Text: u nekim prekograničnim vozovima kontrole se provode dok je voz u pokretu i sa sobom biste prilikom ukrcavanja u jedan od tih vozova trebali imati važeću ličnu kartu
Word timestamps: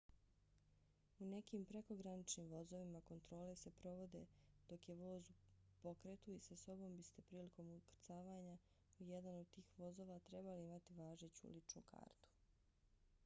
u 1.23 1.25
nekim 1.31 1.65
prekograničnim 1.71 2.47
vozovima 2.53 3.01
kontrole 3.09 3.55
se 3.63 3.71
provode 3.81 4.21
dok 4.69 4.87
je 4.89 4.95
voz 5.01 5.29
u 5.31 5.35
pokretu 5.83 6.31
i 6.31 6.39
sa 6.47 6.57
sobom 6.63 6.95
biste 6.97 7.21
prilikom 7.29 7.69
ukrcavanja 7.75 8.57
u 8.99 9.03
jedan 9.03 9.35
od 9.43 9.51
tih 9.51 9.69
vozova 9.77 10.19
trebali 10.31 10.63
imati 10.65 10.97
važeću 11.03 11.53
ličnu 11.53 11.81
kartu 11.91 12.33